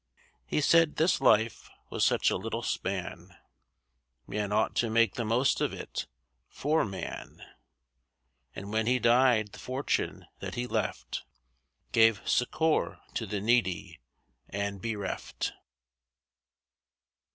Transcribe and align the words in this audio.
He 0.47 0.61
said 0.61 0.95
this 0.95 1.21
life 1.21 1.69
was 1.91 2.03
such 2.03 2.31
a 2.31 2.35
little 2.35 2.63
span 2.63 3.35
Man 4.25 4.51
ought 4.51 4.73
to 4.77 4.89
make 4.89 5.13
the 5.13 5.23
most 5.23 5.61
of 5.61 5.73
it,—for 5.73 6.83
man. 6.83 7.43
And 8.55 8.71
when 8.73 8.87
he 8.87 8.97
died 8.97 9.49
the 9.51 9.59
fortune 9.59 10.25
that 10.39 10.55
he 10.55 10.65
left 10.65 11.23
Gave 11.91 12.27
succour 12.27 12.99
to 13.13 13.27
the 13.27 13.39
needy 13.41 13.99
and 14.49 14.81
bereft. 14.81 15.53